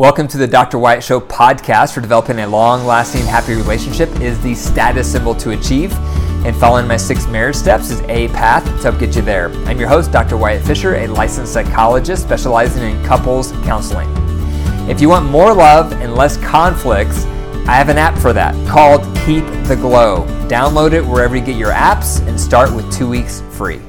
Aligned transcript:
Welcome 0.00 0.28
to 0.28 0.38
the 0.38 0.46
Dr. 0.46 0.78
Wyatt 0.78 1.04
Show 1.04 1.20
podcast 1.20 1.92
for 1.92 2.00
developing 2.00 2.38
a 2.38 2.46
long 2.46 2.86
lasting, 2.86 3.26
happy 3.26 3.52
relationship 3.52 4.08
is 4.22 4.42
the 4.42 4.54
status 4.54 5.12
symbol 5.12 5.34
to 5.34 5.50
achieve. 5.50 5.92
And 6.46 6.56
following 6.56 6.88
my 6.88 6.96
six 6.96 7.26
marriage 7.26 7.56
steps 7.56 7.90
is 7.90 8.00
a 8.04 8.28
path 8.28 8.64
to 8.64 8.82
help 8.82 8.98
get 8.98 9.14
you 9.14 9.20
there. 9.20 9.50
I'm 9.66 9.78
your 9.78 9.90
host, 9.90 10.10
Dr. 10.10 10.38
Wyatt 10.38 10.64
Fisher, 10.64 10.94
a 10.94 11.06
licensed 11.06 11.52
psychologist 11.52 12.22
specializing 12.22 12.82
in 12.82 13.04
couples 13.04 13.52
counseling. 13.66 14.08
If 14.88 15.02
you 15.02 15.10
want 15.10 15.26
more 15.26 15.52
love 15.52 15.92
and 15.92 16.14
less 16.14 16.38
conflicts, 16.38 17.26
I 17.68 17.74
have 17.74 17.90
an 17.90 17.98
app 17.98 18.16
for 18.16 18.32
that 18.32 18.54
called 18.66 19.02
Keep 19.26 19.44
the 19.68 19.76
Glow. 19.76 20.24
Download 20.48 20.94
it 20.94 21.04
wherever 21.04 21.36
you 21.36 21.44
get 21.44 21.56
your 21.56 21.72
apps 21.72 22.26
and 22.26 22.40
start 22.40 22.72
with 22.72 22.90
two 22.90 23.06
weeks 23.06 23.42
free. 23.50 23.82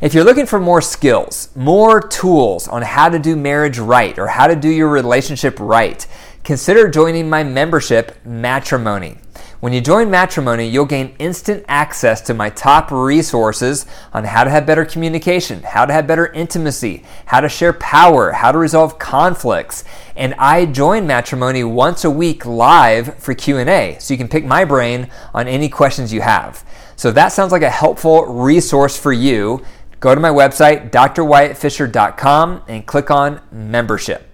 If 0.00 0.14
you're 0.14 0.22
looking 0.22 0.46
for 0.46 0.60
more 0.60 0.80
skills, 0.80 1.48
more 1.56 2.00
tools 2.00 2.68
on 2.68 2.82
how 2.82 3.08
to 3.08 3.18
do 3.18 3.34
marriage 3.34 3.80
right 3.80 4.16
or 4.16 4.28
how 4.28 4.46
to 4.46 4.54
do 4.54 4.68
your 4.68 4.86
relationship 4.88 5.58
right, 5.58 6.06
consider 6.44 6.88
joining 6.88 7.28
my 7.28 7.42
membership, 7.42 8.16
Matrimony. 8.24 9.18
When 9.58 9.72
you 9.72 9.80
join 9.80 10.08
Matrimony, 10.08 10.68
you'll 10.68 10.86
gain 10.86 11.16
instant 11.18 11.64
access 11.66 12.20
to 12.20 12.34
my 12.34 12.48
top 12.48 12.92
resources 12.92 13.86
on 14.12 14.22
how 14.22 14.44
to 14.44 14.50
have 14.50 14.66
better 14.66 14.84
communication, 14.84 15.64
how 15.64 15.84
to 15.84 15.92
have 15.92 16.06
better 16.06 16.28
intimacy, 16.28 17.02
how 17.26 17.40
to 17.40 17.48
share 17.48 17.72
power, 17.72 18.30
how 18.30 18.52
to 18.52 18.58
resolve 18.58 19.00
conflicts. 19.00 19.82
And 20.14 20.32
I 20.34 20.66
join 20.66 21.08
Matrimony 21.08 21.64
once 21.64 22.04
a 22.04 22.10
week 22.10 22.46
live 22.46 23.16
for 23.16 23.34
Q&A, 23.34 23.96
so 23.98 24.14
you 24.14 24.18
can 24.18 24.28
pick 24.28 24.44
my 24.44 24.64
brain 24.64 25.10
on 25.34 25.48
any 25.48 25.68
questions 25.68 26.12
you 26.12 26.20
have. 26.20 26.64
So 26.94 27.10
that 27.12 27.28
sounds 27.28 27.50
like 27.50 27.62
a 27.62 27.70
helpful 27.70 28.26
resource 28.26 28.96
for 28.96 29.12
you 29.12 29.64
Go 30.00 30.14
to 30.14 30.20
my 30.20 30.30
website, 30.30 30.90
drwyattfisher.com, 30.90 32.62
and 32.68 32.86
click 32.86 33.10
on 33.10 33.40
membership. 33.50 34.28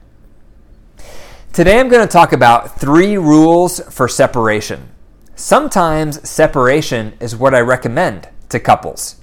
Today 1.54 1.80
I'm 1.80 1.88
going 1.88 2.06
to 2.06 2.12
talk 2.12 2.34
about 2.34 2.78
three 2.78 3.16
rules 3.16 3.80
for 3.92 4.06
separation. 4.06 4.90
Sometimes 5.36 6.28
separation 6.28 7.14
is 7.18 7.34
what 7.34 7.54
I 7.54 7.60
recommend 7.60 8.28
to 8.50 8.60
couples. 8.60 9.16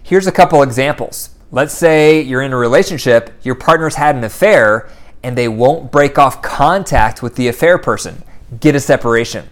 Here's 0.00 0.28
a 0.28 0.32
couple 0.32 0.62
examples. 0.62 1.30
Let's 1.50 1.74
say 1.74 2.20
you're 2.20 2.42
in 2.42 2.52
a 2.52 2.56
relationship, 2.56 3.32
your 3.42 3.56
partner's 3.56 3.96
had 3.96 4.14
an 4.14 4.22
affair, 4.22 4.88
and 5.24 5.36
they 5.36 5.48
won't 5.48 5.90
break 5.90 6.18
off 6.18 6.40
contact 6.40 7.20
with 7.20 7.34
the 7.34 7.48
affair 7.48 7.78
person. 7.78 8.22
Get 8.60 8.76
a 8.76 8.80
separation. 8.80 9.50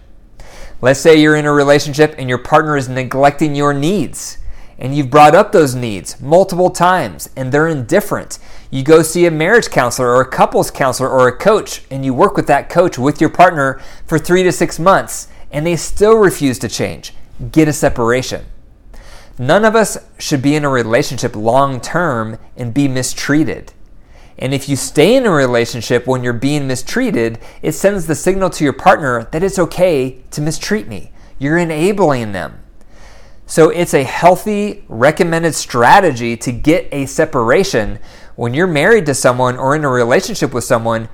Let's 0.81 1.01
say 1.01 1.19
you're 1.19 1.35
in 1.35 1.45
a 1.45 1.51
relationship 1.51 2.15
and 2.17 2.29
your 2.29 2.37
partner 2.37 2.77
is 2.77 2.87
neglecting 2.87 3.55
your 3.55 3.73
needs 3.73 4.37
and 4.79 4.95
you've 4.95 5.09
brought 5.09 5.35
up 5.35 5.51
those 5.51 5.75
needs 5.75 6.19
multiple 6.21 6.69
times 6.69 7.29
and 7.35 7.51
they're 7.51 7.67
indifferent. 7.67 8.39
You 8.71 8.81
go 8.83 9.01
see 9.01 9.25
a 9.25 9.31
marriage 9.31 9.69
counselor 9.69 10.07
or 10.07 10.21
a 10.21 10.29
couples 10.29 10.71
counselor 10.71 11.09
or 11.09 11.27
a 11.27 11.37
coach 11.37 11.83
and 11.91 12.05
you 12.05 12.13
work 12.13 12.35
with 12.35 12.47
that 12.47 12.69
coach 12.69 12.97
with 12.97 13.19
your 13.19 13.29
partner 13.29 13.79
for 14.07 14.17
three 14.17 14.41
to 14.43 14.51
six 14.51 14.79
months 14.79 15.27
and 15.51 15.67
they 15.67 15.75
still 15.75 16.15
refuse 16.15 16.57
to 16.59 16.69
change. 16.69 17.13
Get 17.51 17.67
a 17.67 17.73
separation. 17.73 18.45
None 19.37 19.65
of 19.65 19.75
us 19.75 19.97
should 20.17 20.41
be 20.41 20.55
in 20.55 20.65
a 20.65 20.69
relationship 20.69 21.35
long 21.35 21.81
term 21.81 22.37
and 22.55 22.73
be 22.73 22.87
mistreated. 22.87 23.73
And 24.37 24.53
if 24.53 24.69
you 24.69 24.77
stay 24.77 25.15
in 25.15 25.25
a 25.25 25.31
relationship 25.31 26.07
when 26.07 26.23
you're 26.23 26.33
being 26.33 26.67
mistreated, 26.67 27.39
it 27.61 27.73
sends 27.73 28.05
the 28.05 28.15
signal 28.15 28.49
to 28.51 28.63
your 28.63 28.73
partner 28.73 29.27
that 29.31 29.43
it's 29.43 29.59
okay 29.59 30.21
to 30.31 30.41
mistreat 30.41 30.87
me. 30.87 31.11
You're 31.37 31.57
enabling 31.57 32.31
them. 32.31 32.59
So 33.49 33.71
it's 33.71 33.95
a 33.95 34.03
healthy, 34.03 34.83
recommended 34.87 35.55
strategy 35.55 36.37
to 36.37 36.51
get 36.51 36.87
a 36.91 37.07
separation 37.07 37.97
when 38.35 38.53
you're 38.53 38.67
married 38.67 39.07
to 39.07 39.15
someone 39.15 39.57
or 39.57 39.75
in 39.75 39.83
a 39.83 39.89
relationship 39.89 40.53
with 40.53 40.63
someone 40.63 41.09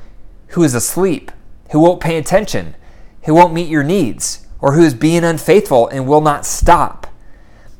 who 0.47 0.61
is 0.61 0.73
asleep, 0.73 1.31
who 1.71 1.79
won't 1.79 2.01
pay 2.01 2.17
attention, 2.17 2.75
who 3.23 3.33
won't 3.33 3.53
meet 3.53 3.69
your 3.69 3.85
needs, 3.85 4.47
or 4.59 4.73
who 4.73 4.83
is 4.83 4.93
being 4.93 5.23
unfaithful 5.23 5.87
and 5.87 6.09
will 6.09 6.19
not 6.19 6.45
stop. 6.45 7.07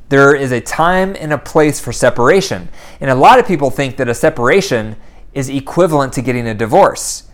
There 0.08 0.34
is 0.34 0.52
a 0.52 0.62
time 0.62 1.14
and 1.20 1.34
a 1.34 1.38
place 1.38 1.78
for 1.78 1.92
separation. 1.92 2.70
And 2.98 3.10
a 3.10 3.14
lot 3.14 3.38
of 3.38 3.46
people 3.46 3.70
think 3.70 3.98
that 3.98 4.08
a 4.08 4.14
separation 4.14 4.96
is 5.34 5.50
equivalent 5.50 6.14
to 6.14 6.22
getting 6.22 6.46
a 6.48 6.54
divorce. 6.54 7.24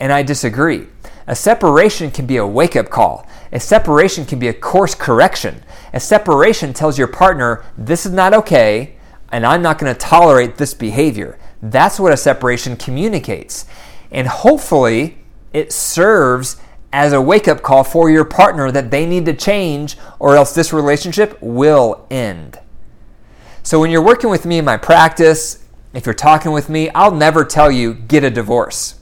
And 0.00 0.12
I 0.12 0.24
disagree. 0.24 0.88
A 1.28 1.36
separation 1.36 2.10
can 2.10 2.26
be 2.26 2.38
a 2.38 2.46
wake 2.46 2.74
up 2.74 2.90
call. 2.90 3.24
A 3.52 3.60
separation 3.60 4.24
can 4.24 4.38
be 4.38 4.48
a 4.48 4.54
course 4.54 4.94
correction. 4.94 5.62
A 5.92 6.00
separation 6.00 6.72
tells 6.72 6.98
your 6.98 7.06
partner, 7.06 7.64
this 7.76 8.06
is 8.06 8.12
not 8.12 8.32
okay, 8.32 8.96
and 9.30 9.44
I'm 9.44 9.62
not 9.62 9.78
going 9.78 9.92
to 9.92 9.98
tolerate 9.98 10.56
this 10.56 10.72
behavior. 10.72 11.38
That's 11.60 12.00
what 12.00 12.12
a 12.12 12.16
separation 12.16 12.76
communicates. 12.76 13.66
And 14.10 14.26
hopefully, 14.26 15.18
it 15.52 15.72
serves 15.72 16.56
as 16.92 17.12
a 17.12 17.20
wake 17.20 17.48
up 17.48 17.62
call 17.62 17.84
for 17.84 18.10
your 18.10 18.24
partner 18.24 18.70
that 18.70 18.90
they 18.90 19.06
need 19.06 19.26
to 19.26 19.34
change, 19.34 19.96
or 20.18 20.34
else 20.34 20.54
this 20.54 20.72
relationship 20.72 21.38
will 21.40 22.06
end. 22.10 22.58
So, 23.62 23.80
when 23.80 23.90
you're 23.90 24.04
working 24.04 24.30
with 24.30 24.44
me 24.44 24.58
in 24.58 24.64
my 24.64 24.76
practice, 24.76 25.64
if 25.94 26.06
you're 26.06 26.14
talking 26.14 26.52
with 26.52 26.68
me, 26.68 26.90
I'll 26.90 27.14
never 27.14 27.44
tell 27.44 27.70
you, 27.70 27.94
get 27.94 28.24
a 28.24 28.30
divorce. 28.30 28.96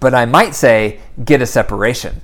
But 0.00 0.14
I 0.14 0.24
might 0.24 0.54
say, 0.54 1.00
get 1.24 1.40
a 1.40 1.46
separation. 1.46 2.20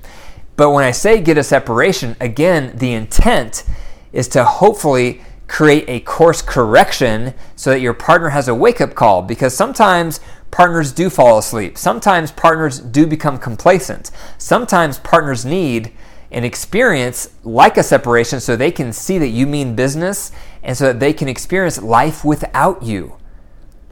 But 0.55 0.71
when 0.71 0.83
I 0.83 0.91
say 0.91 1.21
get 1.21 1.37
a 1.37 1.43
separation, 1.43 2.15
again, 2.19 2.73
the 2.75 2.93
intent 2.93 3.63
is 4.11 4.27
to 4.29 4.43
hopefully 4.43 5.21
create 5.47 5.85
a 5.89 5.99
course 5.99 6.41
correction 6.41 7.33
so 7.55 7.71
that 7.71 7.81
your 7.81 7.93
partner 7.93 8.29
has 8.29 8.47
a 8.47 8.55
wake 8.55 8.79
up 8.79 8.95
call 8.95 9.21
because 9.21 9.53
sometimes 9.53 10.21
partners 10.49 10.91
do 10.91 11.09
fall 11.09 11.37
asleep. 11.37 11.77
Sometimes 11.77 12.31
partners 12.31 12.79
do 12.79 13.05
become 13.05 13.37
complacent. 13.37 14.11
Sometimes 14.37 14.99
partners 14.99 15.45
need 15.45 15.91
an 16.31 16.45
experience 16.45 17.29
like 17.43 17.77
a 17.77 17.83
separation 17.83 18.39
so 18.39 18.55
they 18.55 18.71
can 18.71 18.93
see 18.93 19.17
that 19.17 19.27
you 19.27 19.45
mean 19.45 19.75
business 19.75 20.31
and 20.63 20.77
so 20.77 20.85
that 20.85 20.99
they 20.99 21.11
can 21.11 21.27
experience 21.27 21.81
life 21.81 22.23
without 22.23 22.81
you. 22.83 23.17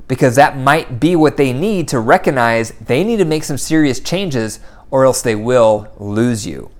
Because 0.08 0.36
that 0.36 0.58
might 0.58 1.00
be 1.00 1.16
what 1.16 1.38
they 1.38 1.53
need 1.53 1.88
to 1.90 2.00
recognize 2.00 2.72
they 2.80 3.03
need 3.03 3.18
to 3.18 3.26
make 3.26 3.44
some 3.44 3.58
serious 3.58 4.00
changes 4.00 4.59
or 4.91 5.05
else 5.05 5.22
they 5.22 5.35
will 5.35 5.88
lose 6.00 6.45
you. 6.45 6.72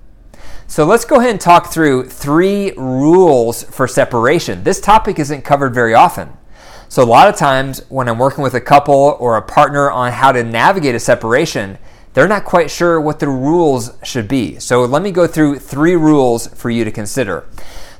So 0.68 0.86
let's 0.86 1.06
go 1.06 1.18
ahead 1.18 1.32
and 1.32 1.42
talk 1.42 1.72
through 1.72 2.06
three 2.06 2.72
rules 2.78 3.64
for 3.64 3.88
separation. 3.88 4.64
This 4.64 4.80
topic 4.80 5.18
isn't 5.20 5.44
covered 5.44 5.74
very 5.74 5.94
often. 5.94 6.34
So, 6.92 7.04
a 7.04 7.06
lot 7.06 7.30
of 7.30 7.36
times 7.36 7.84
when 7.90 8.10
I'm 8.10 8.18
working 8.18 8.44
with 8.44 8.56
a 8.56 8.62
couple 8.62 9.16
or 9.20 9.38
a 9.38 9.44
partner 9.44 9.92
on 9.92 10.12
how 10.12 10.32
to 10.32 10.44
navigate 10.44 10.96
a 10.96 11.00
separation, 11.00 11.78
they're 12.16 12.28
not 12.28 12.46
quite 12.46 12.72
sure 12.72 13.00
what 13.00 13.20
the 13.20 13.28
rules 13.28 13.92
should 14.04 14.28
be. 14.28 14.58
So, 14.58 14.84
let 14.86 15.04
me 15.04 15.12
go 15.12 15.28
through 15.28 15.60
three 15.60 15.96
rules 15.96 16.48
for 16.48 16.72
you 16.72 16.84
to 16.84 16.92
consider. 16.92 17.46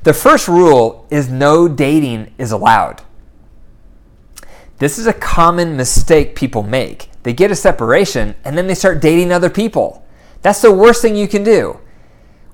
The 0.02 0.14
first 0.14 0.48
rule 0.48 1.06
is 1.12 1.30
no 1.30 1.68
dating 1.68 2.34
is 2.40 2.52
allowed. 2.52 3.04
This 4.80 4.98
is 4.98 5.06
a 5.06 5.14
common 5.14 5.78
mistake 5.78 6.36
people 6.36 6.64
make. 6.64 7.09
They 7.24 7.34
get 7.34 7.52
a 7.52 7.56
separation 7.56 8.36
and 8.44 8.58
then 8.58 8.68
they 8.68 8.76
start 8.76 9.02
dating 9.02 9.32
other 9.32 9.50
people. 9.50 10.06
That's 10.42 10.62
the 10.62 10.72
worst 10.72 11.02
thing 11.02 11.16
you 11.16 11.28
can 11.28 11.44
do. 11.44 11.80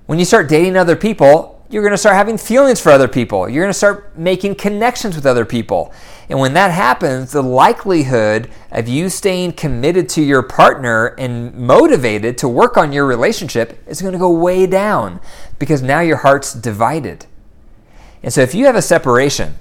When 0.06 0.20
you 0.20 0.26
start 0.26 0.50
dating 0.50 0.76
other 0.78 0.96
people, 0.96 1.56
you're 1.70 1.82
going 1.82 1.92
to 1.92 1.98
start 1.98 2.16
having 2.16 2.38
feelings 2.38 2.80
for 2.80 2.92
other 2.92 3.08
people. 3.08 3.50
You're 3.50 3.64
going 3.64 3.74
to 3.74 3.78
start 3.78 4.18
making 4.18 4.56
connections 4.56 5.16
with 5.16 5.26
other 5.26 5.46
people. 5.46 5.92
And 6.30 6.40
when 6.40 6.54
that 6.54 6.72
happens, 6.72 7.32
the 7.32 7.42
likelihood 7.42 8.50
of 8.72 8.88
you 8.88 9.10
staying 9.10 9.54
committed 9.54 10.08
to 10.10 10.22
your 10.22 10.44
partner 10.44 11.08
and 11.18 11.54
motivated 11.56 12.38
to 12.40 12.48
work 12.48 12.78
on 12.78 12.94
your 12.94 13.06
relationship 13.06 13.82
is 13.88 14.02
going 14.02 14.14
to 14.14 14.20
go 14.20 14.32
way 14.32 14.68
down 14.68 15.20
because 15.58 15.82
now 15.82 16.02
your 16.02 16.18
heart's 16.18 16.54
divided. 16.54 17.26
And 18.22 18.32
so 18.32 18.42
if 18.42 18.56
you 18.56 18.66
have 18.66 18.76
a 18.76 18.82
separation, 18.82 19.56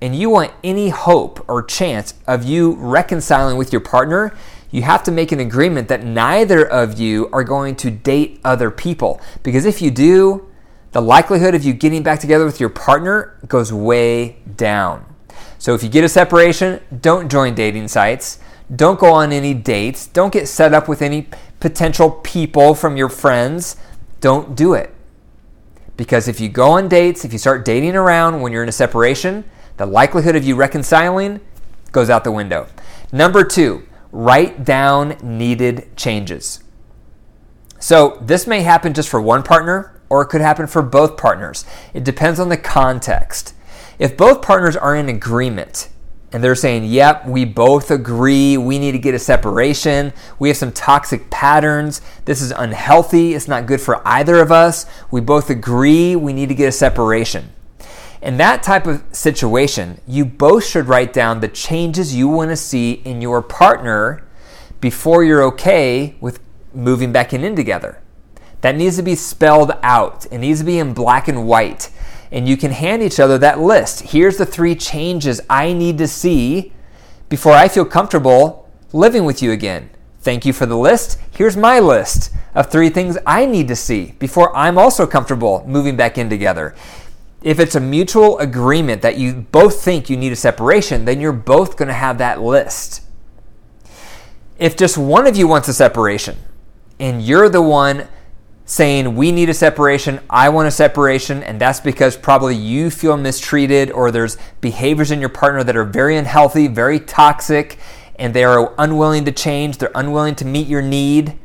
and 0.00 0.14
you 0.14 0.30
want 0.30 0.52
any 0.62 0.90
hope 0.90 1.44
or 1.48 1.62
chance 1.62 2.14
of 2.26 2.44
you 2.44 2.74
reconciling 2.74 3.56
with 3.56 3.72
your 3.72 3.80
partner, 3.80 4.36
you 4.70 4.82
have 4.82 5.02
to 5.04 5.12
make 5.12 5.30
an 5.30 5.40
agreement 5.40 5.88
that 5.88 6.04
neither 6.04 6.66
of 6.66 6.98
you 6.98 7.28
are 7.32 7.44
going 7.44 7.76
to 7.76 7.90
date 7.90 8.40
other 8.44 8.70
people. 8.70 9.20
Because 9.42 9.64
if 9.64 9.80
you 9.80 9.90
do, 9.90 10.48
the 10.92 11.00
likelihood 11.00 11.54
of 11.54 11.64
you 11.64 11.72
getting 11.72 12.02
back 12.02 12.20
together 12.20 12.44
with 12.44 12.60
your 12.60 12.68
partner 12.68 13.38
goes 13.46 13.72
way 13.72 14.36
down. 14.56 15.04
So 15.58 15.74
if 15.74 15.82
you 15.82 15.88
get 15.88 16.04
a 16.04 16.08
separation, 16.08 16.80
don't 17.00 17.30
join 17.30 17.54
dating 17.54 17.88
sites. 17.88 18.38
Don't 18.74 18.98
go 18.98 19.12
on 19.12 19.32
any 19.32 19.54
dates. 19.54 20.06
Don't 20.06 20.32
get 20.32 20.48
set 20.48 20.74
up 20.74 20.88
with 20.88 21.02
any 21.02 21.28
potential 21.60 22.10
people 22.10 22.74
from 22.74 22.96
your 22.96 23.08
friends. 23.08 23.76
Don't 24.20 24.56
do 24.56 24.74
it. 24.74 24.94
Because 25.96 26.28
if 26.28 26.40
you 26.40 26.48
go 26.48 26.72
on 26.72 26.88
dates, 26.88 27.24
if 27.24 27.32
you 27.32 27.38
start 27.38 27.64
dating 27.64 27.94
around 27.94 28.40
when 28.40 28.52
you're 28.52 28.62
in 28.62 28.68
a 28.68 28.72
separation, 28.72 29.44
the 29.76 29.86
likelihood 29.86 30.36
of 30.36 30.44
you 30.44 30.56
reconciling 30.56 31.40
goes 31.92 32.10
out 32.10 32.24
the 32.24 32.32
window. 32.32 32.66
Number 33.12 33.44
two, 33.44 33.86
write 34.12 34.64
down 34.64 35.16
needed 35.22 35.96
changes. 35.96 36.62
So 37.78 38.18
this 38.22 38.46
may 38.46 38.62
happen 38.62 38.94
just 38.94 39.08
for 39.08 39.20
one 39.20 39.42
partner 39.42 40.00
or 40.08 40.22
it 40.22 40.26
could 40.26 40.40
happen 40.40 40.66
for 40.66 40.82
both 40.82 41.16
partners. 41.16 41.64
It 41.92 42.04
depends 42.04 42.38
on 42.38 42.48
the 42.48 42.56
context. 42.56 43.54
If 43.98 44.16
both 44.16 44.42
partners 44.42 44.76
are 44.76 44.94
in 44.94 45.08
agreement 45.08 45.88
and 46.32 46.42
they're 46.42 46.54
saying, 46.54 46.84
Yep, 46.84 47.26
we 47.26 47.44
both 47.44 47.90
agree 47.90 48.56
we 48.56 48.78
need 48.78 48.92
to 48.92 48.98
get 48.98 49.14
a 49.14 49.18
separation. 49.18 50.12
We 50.38 50.48
have 50.48 50.56
some 50.56 50.72
toxic 50.72 51.30
patterns. 51.30 52.00
This 52.24 52.42
is 52.42 52.50
unhealthy. 52.50 53.34
It's 53.34 53.48
not 53.48 53.66
good 53.66 53.80
for 53.80 54.06
either 54.06 54.40
of 54.40 54.50
us. 54.50 54.86
We 55.10 55.20
both 55.20 55.48
agree 55.50 56.16
we 56.16 56.32
need 56.32 56.48
to 56.48 56.54
get 56.54 56.68
a 56.68 56.72
separation. 56.72 57.53
In 58.24 58.38
that 58.38 58.62
type 58.62 58.86
of 58.86 59.04
situation, 59.12 60.00
you 60.08 60.24
both 60.24 60.64
should 60.64 60.88
write 60.88 61.12
down 61.12 61.40
the 61.40 61.48
changes 61.48 62.14
you 62.16 62.26
want 62.26 62.48
to 62.48 62.56
see 62.56 62.92
in 63.04 63.20
your 63.20 63.42
partner 63.42 64.26
before 64.80 65.22
you're 65.22 65.42
okay 65.42 66.16
with 66.22 66.40
moving 66.72 67.12
back 67.12 67.34
in, 67.34 67.44
in 67.44 67.54
together. 67.54 68.00
That 68.62 68.76
needs 68.76 68.96
to 68.96 69.02
be 69.02 69.14
spelled 69.14 69.72
out. 69.82 70.24
It 70.32 70.38
needs 70.38 70.60
to 70.60 70.64
be 70.64 70.78
in 70.78 70.94
black 70.94 71.28
and 71.28 71.46
white. 71.46 71.90
And 72.32 72.48
you 72.48 72.56
can 72.56 72.70
hand 72.70 73.02
each 73.02 73.20
other 73.20 73.36
that 73.36 73.60
list. 73.60 74.00
Here's 74.00 74.38
the 74.38 74.46
three 74.46 74.74
changes 74.74 75.42
I 75.50 75.74
need 75.74 75.98
to 75.98 76.08
see 76.08 76.72
before 77.28 77.52
I 77.52 77.68
feel 77.68 77.84
comfortable 77.84 78.70
living 78.94 79.26
with 79.26 79.42
you 79.42 79.52
again. 79.52 79.90
Thank 80.20 80.46
you 80.46 80.54
for 80.54 80.64
the 80.64 80.78
list. 80.78 81.20
Here's 81.32 81.58
my 81.58 81.78
list 81.78 82.32
of 82.54 82.70
three 82.70 82.88
things 82.88 83.18
I 83.26 83.44
need 83.44 83.68
to 83.68 83.76
see 83.76 84.14
before 84.18 84.56
I'm 84.56 84.78
also 84.78 85.06
comfortable 85.06 85.62
moving 85.66 85.94
back 85.94 86.16
in 86.16 86.30
together. 86.30 86.74
If 87.44 87.60
it's 87.60 87.74
a 87.74 87.80
mutual 87.80 88.38
agreement 88.38 89.02
that 89.02 89.18
you 89.18 89.34
both 89.34 89.82
think 89.82 90.08
you 90.08 90.16
need 90.16 90.32
a 90.32 90.36
separation, 90.36 91.04
then 91.04 91.20
you're 91.20 91.30
both 91.30 91.76
going 91.76 91.88
to 91.88 91.94
have 91.94 92.16
that 92.16 92.40
list. 92.40 93.02
If 94.58 94.78
just 94.78 94.96
one 94.96 95.26
of 95.26 95.36
you 95.36 95.46
wants 95.46 95.68
a 95.68 95.74
separation 95.74 96.38
and 96.98 97.20
you're 97.20 97.50
the 97.50 97.60
one 97.60 98.08
saying, 98.64 99.14
We 99.14 99.30
need 99.30 99.50
a 99.50 99.54
separation, 99.54 100.20
I 100.30 100.48
want 100.48 100.68
a 100.68 100.70
separation, 100.70 101.42
and 101.42 101.60
that's 101.60 101.80
because 101.80 102.16
probably 102.16 102.56
you 102.56 102.88
feel 102.88 103.18
mistreated 103.18 103.90
or 103.90 104.10
there's 104.10 104.38
behaviors 104.62 105.10
in 105.10 105.20
your 105.20 105.28
partner 105.28 105.62
that 105.64 105.76
are 105.76 105.84
very 105.84 106.16
unhealthy, 106.16 106.66
very 106.66 106.98
toxic, 106.98 107.78
and 108.16 108.32
they 108.32 108.44
are 108.44 108.74
unwilling 108.78 109.26
to 109.26 109.32
change, 109.32 109.76
they're 109.76 109.90
unwilling 109.94 110.34
to 110.36 110.46
meet 110.46 110.66
your 110.66 110.80
need 110.80 111.38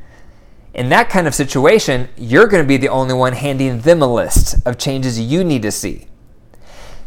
in 0.74 0.90
that 0.90 1.10
kind 1.10 1.28
of 1.28 1.36
situation, 1.36 2.10
you're 2.18 2.48
going 2.48 2.64
to 2.64 2.68
be 2.68 2.78
the 2.78 2.90
only 2.90 3.14
one 3.14 3.34
handing 3.34 3.82
them 3.82 4.02
a 4.02 4.14
list 4.14 4.56
of 4.66 4.78
changes 4.78 5.20
you 5.20 5.44
need 5.44 5.62
to 5.64 5.72
see. 5.72 6.08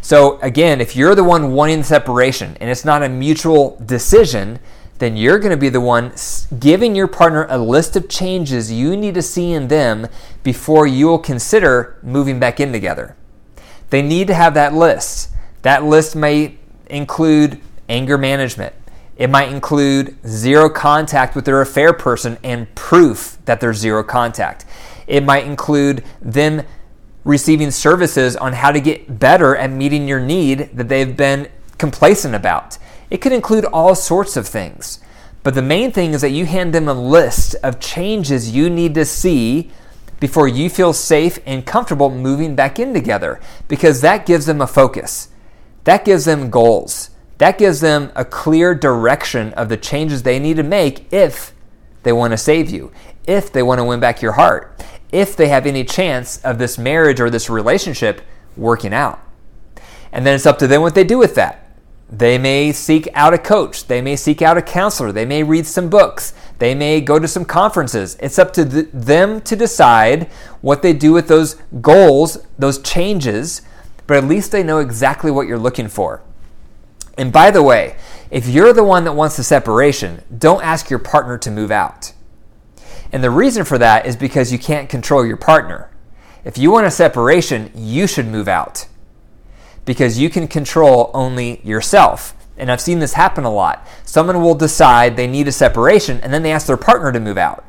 So, 0.01 0.41
again, 0.41 0.81
if 0.81 0.97
you're 0.97 1.15
the 1.15 1.23
one 1.23 1.53
wanting 1.53 1.85
separation 1.85 2.57
and 2.61 2.69
it's 2.69 2.85
not 2.85 3.05
a 3.05 3.09
mutual 3.09 3.81
decision, 3.87 4.59
then 4.99 5.17
you're 5.17 5.39
going 5.39 5.53
to 5.53 5.57
be 5.57 5.69
the 5.69 5.81
one 5.81 6.13
giving 6.59 6.97
your 6.97 7.07
partner 7.07 7.47
a 7.49 7.59
list 7.59 7.95
of 7.95 8.09
changes 8.09 8.71
you 8.71 8.97
need 8.97 9.15
to 9.15 9.23
see 9.23 9.53
in 9.53 9.69
them 9.69 10.09
before 10.43 10.87
you'll 10.87 11.19
consider 11.19 11.99
moving 12.03 12.41
back 12.41 12.59
in 12.59 12.73
together. 12.73 13.17
They 13.91 14.03
need 14.03 14.27
to 14.27 14.35
have 14.35 14.55
that 14.55 14.75
list. 14.75 15.31
That 15.63 15.85
list 15.85 16.17
may 16.17 16.57
include 16.87 17.61
anger 17.89 18.19
management, 18.19 18.75
it 19.17 19.31
might 19.31 19.51
include 19.51 20.17
zero 20.27 20.69
contact 20.69 21.35
with 21.35 21.45
their 21.45 21.61
affair 21.61 21.93
person 21.93 22.39
and 22.43 22.73
proof 22.75 23.39
that 23.45 23.61
there's 23.61 23.79
zero 23.79 24.03
contact. 24.03 24.65
It 25.07 25.23
might 25.25 25.47
include 25.47 26.05
them 26.21 26.63
receiving 27.25 27.71
services 27.71 28.37
on 28.37 28.53
how 28.53 28.73
to 28.73 28.81
get 28.81 29.19
better 29.19 29.55
at 29.57 29.71
meeting 29.71 30.09
your 30.09 30.21
need 30.21 30.71
that 30.75 30.89
they've 30.89 31.17
been 31.17 31.49
complacent 31.79 32.35
about. 32.35 32.79
It 33.11 33.19
could 33.19 33.33
include 33.33 33.65
all 33.67 33.95
sorts 33.95 34.37
of 34.37 34.49
things. 34.49 35.01
But 35.43 35.55
the 35.55 35.63
main 35.63 35.93
thing 35.93 36.15
is 36.15 36.21
that 36.21 36.31
you 36.31 36.47
hand 36.47 36.73
them 36.73 36.89
a 36.89 36.95
list 36.95 37.57
of 37.63 37.81
changes 37.81 38.55
you 38.55 38.71
need 38.71 38.95
to 38.95 39.05
see 39.05 39.71
before 40.21 40.47
you 40.47 40.71
feel 40.71 40.93
safe 40.93 41.41
and 41.45 41.67
comfortable 41.67 42.09
moving 42.09 42.55
back 42.55 42.79
in 42.79 42.95
together 42.95 43.41
because 43.67 44.01
that 44.01 44.25
gives 44.25 44.47
them 44.47 44.61
a 44.61 44.67
focus. 44.67 45.29
That 45.85 46.05
gives 46.05 46.25
them 46.25 46.49
goals. 46.49 47.11
That 47.43 47.59
gives 47.59 47.81
them 47.81 48.13
a 48.15 48.25
clear 48.25 48.73
direction 48.73 49.53
of 49.55 49.69
the 49.69 49.77
changes 49.77 50.23
they 50.23 50.39
need 50.39 50.59
to 50.59 50.63
make 50.63 51.13
if 51.13 51.53
they 52.05 52.13
want 52.13 52.31
to 52.31 52.37
save 52.37 52.71
you, 52.71 52.93
if 53.27 53.53
they 53.53 53.65
want 53.65 53.81
to 53.81 53.85
win 53.85 53.99
back 53.99 54.23
your 54.23 54.35
heart, 54.35 54.81
if 55.11 55.35
they 55.35 55.49
have 55.49 55.67
any 55.67 55.83
chance 55.83 56.39
of 56.45 56.59
this 56.59 56.79
marriage 56.79 57.19
or 57.19 57.31
this 57.31 57.51
relationship 57.51 58.21
working 58.57 58.95
out. 58.95 59.19
And 60.13 60.25
then 60.25 60.37
it's 60.37 60.47
up 60.47 60.57
to 60.61 60.69
them 60.69 60.83
what 60.83 60.95
they 60.95 61.03
do 61.03 61.19
with 61.19 61.35
that. 61.35 61.69
They 62.09 62.39
may 62.39 62.71
seek 62.71 63.09
out 63.13 63.35
a 63.35 63.39
coach. 63.39 63.89
They 63.89 64.01
may 64.01 64.15
seek 64.15 64.41
out 64.41 64.57
a 64.57 64.63
counselor. 64.63 65.11
They 65.11 65.27
may 65.27 65.43
read 65.43 65.67
some 65.67 65.91
books. 65.91 66.35
They 66.61 66.77
may 66.77 67.01
go 67.01 67.19
to 67.19 67.27
some 67.27 67.45
conferences. 67.45 68.17
It's 68.21 68.39
up 68.39 68.53
to 68.53 68.65
th- 68.65 68.87
them 68.93 69.41
to 69.41 69.57
decide 69.57 70.29
what 70.61 70.83
they 70.83 70.93
do 70.93 71.11
with 71.11 71.27
those 71.27 71.55
goals, 71.81 72.39
those 72.57 72.81
changes, 72.83 73.63
but 74.07 74.17
at 74.17 74.27
least 74.27 74.53
they 74.53 74.63
know 74.63 74.79
exactly 74.79 75.33
what 75.33 75.49
you're 75.49 75.59
looking 75.59 75.89
for. 75.89 76.23
And 77.19 77.33
by 77.33 77.51
the 77.51 77.63
way, 77.63 77.97
if 78.31 78.47
you're 78.47 78.73
the 78.73 78.85
one 78.85 79.05
that 79.05 79.13
wants 79.13 79.37
the 79.37 79.45
separation, 79.45 80.23
don't 80.37 80.65
ask 80.65 80.89
your 80.89 80.99
partner 80.99 81.37
to 81.39 81.51
move 81.51 81.71
out. 81.71 82.13
And 83.13 83.23
the 83.23 83.31
reason 83.31 83.65
for 83.65 83.77
that 83.79 84.07
is 84.07 84.17
because 84.17 84.53
you 84.53 84.59
can't 84.59 84.89
control 84.89 85.25
your 85.27 85.37
partner. 85.37 85.91
If 86.45 86.57
you 86.57 86.71
want 86.71 86.87
a 86.87 86.91
separation, 86.91 87.71
you 87.75 88.07
should 88.07 88.27
move 88.27 88.49
out 88.49 88.87
because 89.85 90.19
you 90.19 90.31
can 90.31 90.49
control 90.49 91.11
only 91.13 91.61
yourself. 91.63 92.35
And 92.57 92.71
I've 92.71 92.81
seen 92.81 92.99
this 92.99 93.15
happen 93.15 93.45
a 93.45 93.53
lot. 93.53 93.87
Someone 94.05 94.41
will 94.41 94.55
decide 94.55 95.17
they 95.17 95.27
need 95.27 95.49
a 95.49 95.53
separation 95.53 96.21
and 96.21 96.33
then 96.33 96.43
they 96.43 96.53
ask 96.53 96.67
their 96.67 96.77
partner 96.77 97.13
to 97.13 97.21
move 97.21 97.39
out, 97.39 97.65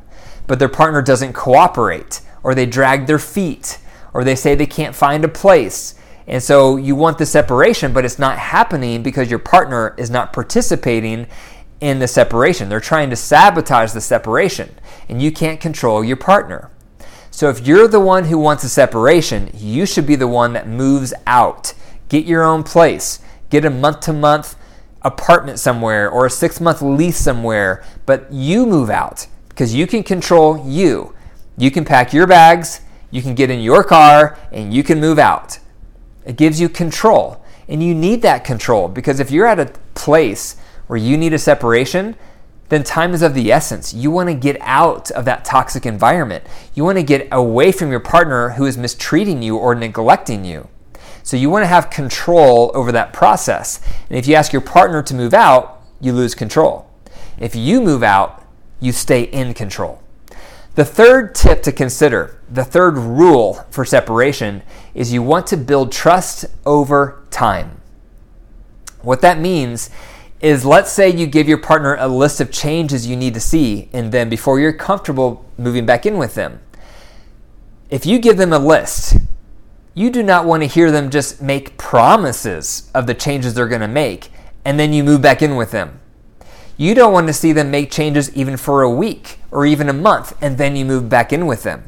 but 0.48 0.60
their 0.60 0.70
partner 0.70 1.02
doesn't 1.02 1.34
cooperate, 1.34 2.22
or 2.44 2.54
they 2.54 2.66
drag 2.66 3.08
their 3.08 3.20
feet, 3.20 3.80
or 4.14 4.24
they 4.24 4.36
say 4.36 4.56
they 4.56 4.66
can't 4.66 4.96
find 4.96 5.24
a 5.24 5.30
place. 5.30 5.96
And 6.28 6.42
so 6.42 6.78
you 6.78 6.96
want 6.96 7.18
the 7.18 7.26
separation, 7.26 7.94
but 7.94 8.06
it's 8.06 8.20
not 8.20 8.38
happening 8.38 9.04
because 9.04 9.30
your 9.30 9.40
partner 9.40 9.94
is 9.98 10.10
not 10.10 10.34
participating 10.34 11.28
in 11.82 12.00
the 12.00 12.08
separation. 12.08 12.70
They're 12.70 12.80
trying 12.80 13.10
to 13.10 13.16
sabotage 13.16 13.92
the 13.92 14.02
separation, 14.02 14.74
and 15.10 15.22
you 15.22 15.32
can't 15.32 15.60
control 15.60 16.04
your 16.04 16.18
partner. 16.18 16.72
So 17.30 17.50
if 17.50 17.66
you're 17.68 17.88
the 17.88 18.00
one 18.00 18.26
who 18.26 18.38
wants 18.38 18.64
a 18.64 18.70
separation, 18.70 19.50
you 19.54 19.86
should 19.86 20.08
be 20.08 20.16
the 20.16 20.28
one 20.28 20.54
that 20.54 20.68
moves 20.68 21.14
out. 21.28 21.74
Get 22.08 22.26
your 22.26 22.44
own 22.44 22.64
place. 22.64 23.20
Get 23.50 23.66
a 23.66 23.70
month 23.70 24.02
to 24.02 24.14
month 24.14 24.56
apartment 25.02 25.60
somewhere 25.60 26.10
or 26.10 26.26
a 26.26 26.30
six 26.30 26.62
month 26.62 26.82
lease 26.82 27.18
somewhere, 27.18 27.84
but 28.06 28.32
you 28.32 28.66
move 28.66 28.90
out 28.90 29.28
because 29.50 29.74
you 29.74 29.86
can 29.86 30.04
control 30.04 30.64
you. 30.66 31.14
You 31.58 31.70
can 31.70 31.86
pack 31.86 32.14
your 32.14 32.26
bags, 32.26 32.82
you 33.12 33.22
can 33.22 33.36
get 33.36 33.52
in 33.52 33.60
your 33.60 33.84
car, 33.84 34.38
and 34.52 34.74
you 34.74 34.84
can 34.84 35.00
move 35.00 35.20
out. 35.20 35.60
It 36.26 36.38
gives 36.38 36.60
you 36.60 36.70
control. 36.70 37.44
And 37.68 37.82
you 37.82 37.96
need 37.96 38.22
that 38.22 38.44
control 38.44 38.88
because 38.88 39.20
if 39.20 39.32
you're 39.32 39.48
at 39.48 39.60
a 39.60 39.74
place 39.96 40.58
where 40.88 40.98
you 40.98 41.18
need 41.18 41.34
a 41.34 41.40
separation, 41.40 42.16
then 42.70 42.84
time 42.84 43.14
is 43.14 43.22
of 43.22 43.34
the 43.34 43.52
essence. 43.52 43.94
You 43.94 44.12
want 44.12 44.30
to 44.30 44.36
get 44.36 44.58
out 44.62 45.12
of 45.12 45.26
that 45.26 45.46
toxic 45.46 45.86
environment. 45.86 46.44
You 46.74 46.84
want 46.84 46.98
to 46.98 47.04
get 47.04 47.28
away 47.32 47.72
from 47.72 47.92
your 47.92 48.00
partner 48.00 48.50
who 48.50 48.66
is 48.66 48.78
mistreating 48.78 49.42
you 49.42 49.58
or 49.58 49.76
neglecting 49.76 50.44
you. 50.44 50.68
So 51.24 51.38
you 51.38 51.50
want 51.50 51.64
to 51.64 51.68
have 51.68 51.90
control 51.90 52.72
over 52.74 52.92
that 52.92 53.14
process. 53.14 53.80
And 54.10 54.18
if 54.18 54.28
you 54.28 54.36
ask 54.36 54.52
your 54.52 54.62
partner 54.62 55.02
to 55.04 55.14
move 55.14 55.34
out, 55.34 55.82
you 56.02 56.14
lose 56.14 56.36
control. 56.36 56.90
If 57.40 57.56
you 57.56 57.82
move 57.82 58.04
out, 58.04 58.46
you 58.80 58.92
stay 58.92 59.24
in 59.24 59.54
control. 59.54 60.02
The 60.76 60.84
third 60.84 61.36
tip 61.36 61.64
to 61.64 61.72
consider, 61.72 62.42
the 62.54 62.64
third 62.64 62.98
rule 62.98 63.66
for 63.72 63.84
separation, 63.84 64.62
is 64.94 65.12
you 65.12 65.24
want 65.24 65.48
to 65.48 65.58
build 65.58 65.92
trust 65.92 66.46
over 66.68 67.24
time. 67.32 67.82
What 69.02 69.22
that 69.22 69.40
means 69.40 69.90
is 70.40 70.64
let's 70.64 70.92
say 70.92 71.10
you 71.10 71.26
give 71.26 71.48
your 71.48 71.58
partner 71.58 71.96
a 71.98 72.08
list 72.08 72.40
of 72.40 72.52
changes 72.52 73.08
you 73.08 73.16
need 73.16 73.34
to 73.34 73.40
see 73.40 73.90
in 73.92 74.12
them 74.12 74.30
before 74.30 74.60
you're 74.60 74.72
comfortable 74.72 75.44
moving 75.58 75.88
back 75.88 76.06
in 76.06 76.20
with 76.20 76.36
them. 76.36 76.62
If 77.90 78.06
you 78.06 78.20
give 78.20 78.38
them 78.38 78.54
a 78.54 78.60
list, 78.60 79.18
you 79.96 80.12
do 80.12 80.22
not 80.22 80.46
want 80.46 80.62
to 80.62 80.68
hear 80.68 80.92
them 80.92 81.10
just 81.10 81.42
make 81.42 81.78
promises 81.78 82.92
of 82.94 83.08
the 83.08 83.16
changes 83.16 83.56
they're 83.56 83.68
going 83.68 83.82
to 83.82 83.88
make 83.88 84.30
and 84.64 84.80
then 84.80 84.94
you 84.94 85.04
move 85.04 85.24
back 85.24 85.42
in 85.42 85.56
with 85.56 85.72
them. 85.72 86.00
You 86.78 86.94
don't 86.94 87.14
want 87.14 87.28
to 87.28 87.34
see 87.34 87.52
them 87.52 87.72
make 87.72 87.90
changes 87.90 88.36
even 88.36 88.58
for 88.58 88.84
a 88.84 88.92
week 88.92 89.40
or 89.50 89.66
even 89.66 89.90
a 89.90 89.94
month 89.94 90.38
and 90.40 90.60
then 90.60 90.76
you 90.76 90.86
move 90.86 91.10
back 91.10 91.34
in 91.34 91.48
with 91.48 91.64
them. 91.64 91.86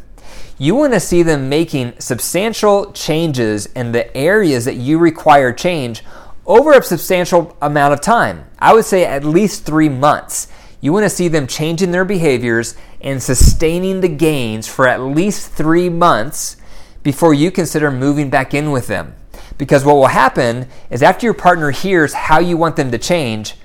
You 0.58 0.74
want 0.76 0.94
to 0.94 1.02
see 1.02 1.22
them 1.22 1.50
making 1.50 2.00
substantial 2.00 2.94
changes 2.94 3.66
in 3.68 3.92
the 3.92 4.16
areas 4.16 4.64
that 4.66 4.76
you 4.76 4.98
require 4.98 5.52
change 5.52 6.02
over 6.46 6.72
a 6.72 6.82
substantial 6.82 7.58
amount 7.62 7.94
of 7.94 8.00
time. 8.00 8.46
I 8.58 8.74
would 8.74 8.86
say 8.86 9.06
at 9.06 9.26
least 9.26 9.66
three 9.66 9.90
months. 9.90 10.48
You 10.80 10.94
want 10.94 11.04
to 11.04 11.10
see 11.10 11.28
them 11.28 11.48
changing 11.48 11.92
their 11.92 12.06
behaviors 12.06 12.76
and 13.02 13.22
sustaining 13.22 14.00
the 14.00 14.08
gains 14.08 14.66
for 14.68 14.88
at 14.88 15.02
least 15.02 15.52
three 15.52 15.90
months 15.90 16.56
before 17.04 17.34
you 17.34 17.52
consider 17.52 17.92
moving 17.92 18.30
back 18.30 18.54
in 18.54 18.72
with 18.72 18.88
them. 18.88 19.16
Because 19.58 19.84
what 19.84 19.96
will 19.96 20.08
happen 20.08 20.68
is 20.90 21.04
after 21.04 21.26
your 21.26 21.34
partner 21.34 21.72
hears 21.72 22.14
how 22.14 22.40
you 22.40 22.56
want 22.56 22.78
them 22.78 22.92
to 22.92 22.98
change, 22.98 23.56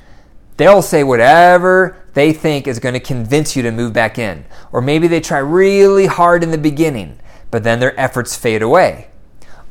they'll 0.57 0.83
say 0.83 1.05
whatever 1.05 2.00
they 2.15 2.33
think 2.33 2.67
is 2.67 2.79
going 2.79 2.95
to 2.95 3.01
convince 3.01 3.57
you 3.57 3.63
to 3.63 3.71
move 3.71 3.93
back 3.93 4.19
in. 4.19 4.45
Or 4.73 4.81
maybe 4.81 5.07
they 5.09 5.21
try 5.21 5.39
really 5.39 6.07
hard 6.07 6.43
in 6.43 6.51
the 6.51 6.59
beginning, 6.59 7.19
but 7.51 7.63
then 7.65 7.81
their 7.81 7.99
efforts 7.99 8.37
fade 8.37 8.63
away. 8.63 9.09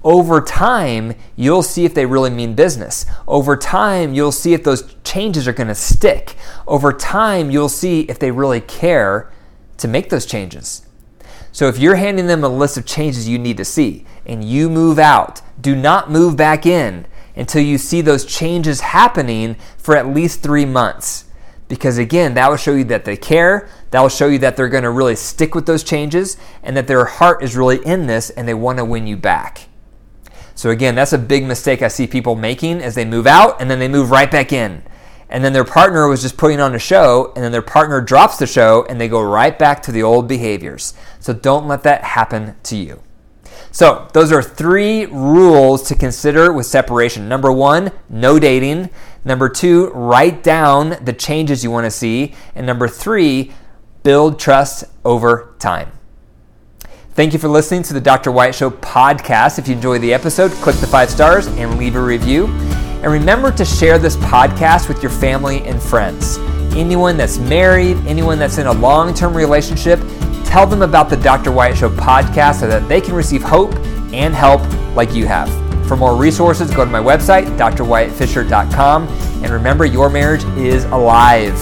over 0.03 0.39
time, 0.39 1.13
you'll 1.35 1.63
see 1.63 1.83
if 1.83 1.93
they 1.93 2.05
really 2.05 2.29
mean 2.29 2.53
business. 2.55 3.05
Over 3.27 3.57
time, 3.57 4.13
you'll 4.13 4.31
see 4.31 4.53
if 4.53 4.63
those 4.63 4.95
changes 5.03 5.47
are 5.47 5.53
going 5.53 5.67
to 5.67 5.75
stick. 5.75 6.35
Over 6.67 6.93
time, 6.93 7.51
you'll 7.51 7.69
see 7.69 8.01
if 8.01 8.17
they 8.17 8.31
really 8.31 8.61
care 8.61 9.31
to 9.77 9.87
make 9.87 10.09
those 10.09 10.25
changes. 10.25 10.85
So 11.51 11.67
if 11.67 11.77
you're 11.77 11.95
handing 11.95 12.27
them 12.27 12.43
a 12.43 12.49
list 12.49 12.77
of 12.77 12.85
changes 12.85 13.27
you 13.27 13.37
need 13.37 13.57
to 13.57 13.65
see 13.65 14.05
and 14.25 14.43
you 14.43 14.69
move 14.69 14.99
out, 14.99 15.41
do 15.59 15.75
not 15.75 16.11
move 16.11 16.37
back 16.37 16.65
in 16.65 17.05
until 17.35 17.61
you 17.61 17.77
see 17.77 18.01
those 18.01 18.25
changes 18.25 18.81
happening 18.81 19.55
for 19.77 19.95
at 19.95 20.07
least 20.07 20.41
three 20.41 20.65
months. 20.65 21.25
Because 21.69 21.97
again, 21.99 22.33
that 22.33 22.49
will 22.49 22.57
show 22.57 22.73
you 22.73 22.83
that 22.85 23.05
they 23.05 23.15
care, 23.15 23.69
that 23.91 24.01
will 24.01 24.09
show 24.09 24.27
you 24.27 24.39
that 24.39 24.57
they're 24.57 24.67
going 24.67 24.83
to 24.83 24.89
really 24.89 25.15
stick 25.15 25.55
with 25.55 25.67
those 25.67 25.83
changes, 25.83 26.35
and 26.63 26.75
that 26.75 26.87
their 26.87 27.05
heart 27.05 27.41
is 27.43 27.55
really 27.55 27.77
in 27.85 28.07
this 28.07 28.31
and 28.31 28.47
they 28.47 28.53
want 28.53 28.79
to 28.79 28.85
win 28.85 29.07
you 29.07 29.15
back. 29.15 29.69
So 30.55 30.71
again, 30.71 30.95
that's 30.95 31.13
a 31.13 31.17
big 31.17 31.45
mistake 31.45 31.81
I 31.81 31.87
see 31.87 32.07
people 32.07 32.35
making 32.35 32.81
as 32.81 32.95
they 32.95 33.05
move 33.05 33.25
out 33.27 33.61
and 33.61 33.71
then 33.71 33.79
they 33.79 33.87
move 33.87 34.11
right 34.11 34.29
back 34.29 34.51
in. 34.51 34.83
And 35.29 35.45
then 35.45 35.53
their 35.53 35.63
partner 35.63 36.07
was 36.07 36.23
just 36.23 36.37
putting 36.37 36.59
on 36.59 36.73
a 36.73 36.79
show, 36.79 37.31
and 37.35 37.43
then 37.43 37.51
their 37.51 37.61
partner 37.61 38.01
drops 38.01 38.37
the 38.37 38.47
show 38.47 38.83
and 38.89 38.99
they 38.99 39.07
go 39.07 39.21
right 39.21 39.57
back 39.57 39.83
to 39.83 39.91
the 39.91 40.01
old 40.01 40.27
behaviors. 40.27 40.95
So 41.19 41.33
don't 41.33 41.67
let 41.67 41.83
that 41.83 42.03
happen 42.03 42.55
to 42.63 42.75
you. 42.75 43.03
So, 43.71 44.07
those 44.13 44.31
are 44.31 44.41
three 44.41 45.05
rules 45.05 45.83
to 45.83 45.95
consider 45.95 46.51
with 46.51 46.65
separation. 46.65 47.29
Number 47.29 47.51
one, 47.51 47.91
no 48.09 48.39
dating. 48.39 48.89
Number 49.25 49.49
two, 49.49 49.89
write 49.89 50.43
down 50.43 50.97
the 51.03 51.13
changes 51.13 51.63
you 51.63 51.71
want 51.71 51.85
to 51.85 51.91
see. 51.91 52.33
And 52.55 52.65
number 52.65 52.87
three, 52.87 53.51
build 54.03 54.39
trust 54.39 54.85
over 55.03 55.55
time. 55.59 55.91
Thank 57.11 57.33
you 57.33 57.39
for 57.39 57.49
listening 57.49 57.83
to 57.83 57.93
the 57.93 57.99
Dr. 57.99 58.31
Wyatt 58.31 58.55
Show 58.55 58.69
podcast. 58.69 59.59
If 59.59 59.67
you 59.67 59.75
enjoyed 59.75 60.01
the 60.01 60.13
episode, 60.13 60.51
click 60.51 60.77
the 60.77 60.87
five 60.87 61.09
stars 61.09 61.47
and 61.47 61.77
leave 61.77 61.95
a 61.95 62.01
review. 62.01 62.47
And 62.47 63.07
remember 63.07 63.51
to 63.51 63.65
share 63.65 63.99
this 63.99 64.15
podcast 64.17 64.87
with 64.87 65.03
your 65.03 65.11
family 65.11 65.61
and 65.63 65.81
friends. 65.81 66.37
Anyone 66.77 67.17
that's 67.17 67.37
married, 67.37 67.97
anyone 68.05 68.39
that's 68.39 68.57
in 68.57 68.67
a 68.67 68.73
long 68.73 69.13
term 69.13 69.35
relationship, 69.35 69.99
tell 70.45 70.65
them 70.65 70.81
about 70.81 71.09
the 71.09 71.17
Dr. 71.17 71.51
Wyatt 71.51 71.77
Show 71.77 71.89
podcast 71.89 72.61
so 72.61 72.67
that 72.67 72.87
they 72.87 73.01
can 73.01 73.13
receive 73.13 73.41
hope 73.43 73.75
and 74.13 74.33
help 74.33 74.61
like 74.95 75.13
you 75.13 75.27
have. 75.27 75.68
For 75.89 75.97
more 75.97 76.15
resources, 76.15 76.69
go 76.69 76.85
to 76.85 76.91
my 76.91 76.99
website, 76.99 77.45
drwyattfisher.com. 77.57 79.07
And 79.07 79.49
remember, 79.49 79.85
your 79.85 80.07
marriage 80.07 80.43
is 80.55 80.85
alive. 80.85 81.57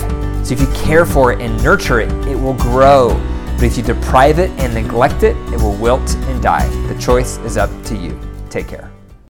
So 0.46 0.54
if 0.54 0.60
you 0.60 0.68
care 0.74 1.06
for 1.06 1.32
it 1.32 1.40
and 1.40 1.64
nurture 1.64 2.02
it, 2.02 2.12
it 2.28 2.36
will 2.36 2.56
grow. 2.56 3.14
But 3.54 3.64
if 3.64 3.78
you 3.78 3.84
deprive 3.84 4.38
it 4.38 4.52
and 4.60 4.74
neglect 4.74 5.24
it, 5.24 5.38
it 5.54 5.62
will 5.62 5.78
wilt 5.78 6.14
and 6.16 6.44
die. 6.44 6.68
The 6.90 7.00
choice 7.00 7.38
is 7.38 7.56
up 7.56 7.70
to 7.86 7.96
you. 7.96 8.20
Take 8.50 8.68
care. 8.68 8.87